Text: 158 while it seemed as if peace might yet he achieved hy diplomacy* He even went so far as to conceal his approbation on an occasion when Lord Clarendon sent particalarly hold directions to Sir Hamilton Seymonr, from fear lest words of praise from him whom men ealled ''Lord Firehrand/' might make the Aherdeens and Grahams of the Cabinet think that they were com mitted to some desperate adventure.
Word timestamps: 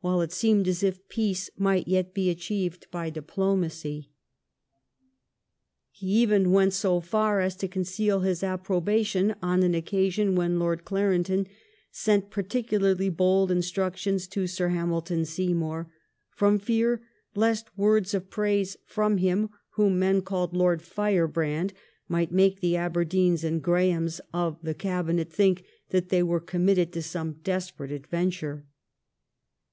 158 0.00 0.08
while 0.08 0.22
it 0.22 0.32
seemed 0.32 0.68
as 0.68 0.84
if 0.84 1.08
peace 1.08 1.50
might 1.58 1.88
yet 1.88 2.12
he 2.14 2.30
achieved 2.30 2.86
hy 2.92 3.10
diplomacy* 3.10 4.12
He 5.90 6.06
even 6.22 6.52
went 6.52 6.72
so 6.72 7.00
far 7.00 7.40
as 7.40 7.56
to 7.56 7.66
conceal 7.66 8.20
his 8.20 8.44
approbation 8.44 9.34
on 9.42 9.64
an 9.64 9.74
occasion 9.74 10.36
when 10.36 10.60
Lord 10.60 10.84
Clarendon 10.84 11.48
sent 11.90 12.30
particalarly 12.30 13.12
hold 13.18 13.48
directions 13.60 14.28
to 14.28 14.46
Sir 14.46 14.68
Hamilton 14.68 15.22
Seymonr, 15.24 15.88
from 16.30 16.60
fear 16.60 17.02
lest 17.34 17.76
words 17.76 18.14
of 18.14 18.30
praise 18.30 18.76
from 18.86 19.16
him 19.16 19.50
whom 19.70 19.98
men 19.98 20.22
ealled 20.22 20.52
''Lord 20.52 20.80
Firehrand/' 20.80 21.72
might 22.06 22.30
make 22.30 22.60
the 22.60 22.74
Aherdeens 22.76 23.42
and 23.42 23.60
Grahams 23.60 24.20
of 24.32 24.58
the 24.62 24.74
Cabinet 24.74 25.32
think 25.32 25.64
that 25.90 26.08
they 26.10 26.22
were 26.22 26.38
com 26.38 26.66
mitted 26.66 26.92
to 26.92 27.02
some 27.02 27.40
desperate 27.42 27.90
adventure. 27.90 28.64